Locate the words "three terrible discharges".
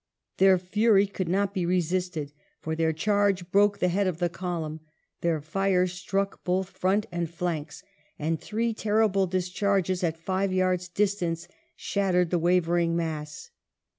8.41-10.03